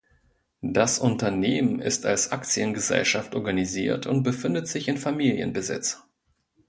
[0.63, 6.01] Das Unternehmen ist als Aktiengesellschaft organisiert und befindet sich in Familienbesitz.